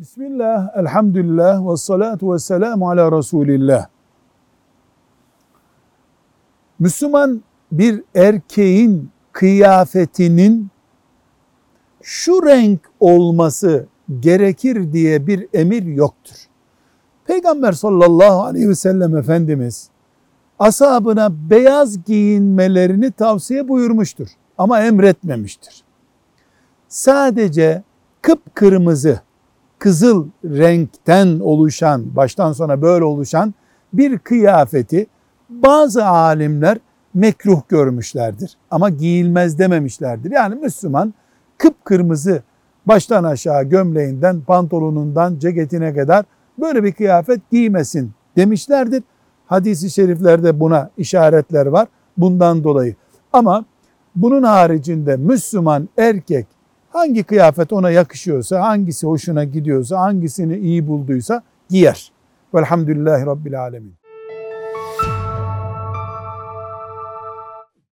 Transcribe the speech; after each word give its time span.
Bismillah, 0.00 0.76
elhamdülillah 0.76 1.72
ve 1.72 1.76
salatu 1.76 2.34
ve 2.34 2.38
selamu 2.38 2.90
ala 2.90 3.18
Resulillah. 3.18 3.86
Müslüman 6.78 7.42
bir 7.72 8.02
erkeğin 8.14 9.10
kıyafetinin 9.32 10.68
şu 12.02 12.46
renk 12.46 12.80
olması 13.00 13.86
gerekir 14.20 14.92
diye 14.92 15.26
bir 15.26 15.48
emir 15.52 15.82
yoktur. 15.82 16.36
Peygamber 17.24 17.72
sallallahu 17.72 18.42
aleyhi 18.42 18.68
ve 18.68 18.74
sellem 18.74 19.16
Efendimiz 19.16 19.88
ashabına 20.58 21.50
beyaz 21.50 22.04
giyinmelerini 22.04 23.10
tavsiye 23.12 23.68
buyurmuştur 23.68 24.28
ama 24.58 24.80
emretmemiştir. 24.80 25.84
Sadece 26.88 27.82
kıpkırmızı, 28.22 29.20
kızıl 29.80 30.28
renkten 30.44 31.40
oluşan, 31.40 32.16
baştan 32.16 32.52
sona 32.52 32.82
böyle 32.82 33.04
oluşan 33.04 33.54
bir 33.92 34.18
kıyafeti 34.18 35.06
bazı 35.48 36.06
alimler 36.06 36.78
mekruh 37.14 37.60
görmüşlerdir. 37.68 38.56
Ama 38.70 38.90
giyilmez 38.90 39.58
dememişlerdir. 39.58 40.30
Yani 40.30 40.54
Müslüman 40.54 41.14
kıpkırmızı 41.58 42.42
baştan 42.86 43.24
aşağı 43.24 43.64
gömleğinden, 43.64 44.40
pantolonundan, 44.40 45.38
ceketine 45.38 45.94
kadar 45.94 46.24
böyle 46.60 46.84
bir 46.84 46.92
kıyafet 46.92 47.50
giymesin 47.50 48.12
demişlerdir. 48.36 49.02
Hadis-i 49.46 49.90
şeriflerde 49.90 50.60
buna 50.60 50.90
işaretler 50.96 51.66
var 51.66 51.88
bundan 52.16 52.64
dolayı. 52.64 52.94
Ama 53.32 53.64
bunun 54.16 54.42
haricinde 54.42 55.16
Müslüman 55.16 55.88
erkek 55.98 56.46
hangi 56.92 57.22
kıyafet 57.22 57.72
ona 57.72 57.90
yakışıyorsa, 57.90 58.60
hangisi 58.60 59.06
hoşuna 59.06 59.44
gidiyorsa, 59.44 60.00
hangisini 60.00 60.56
iyi 60.58 60.86
bulduysa 60.88 61.42
giyer. 61.68 62.12
Velhamdülillahi 62.54 63.26
Rabbil 63.26 63.60
Alemin. 63.60 63.99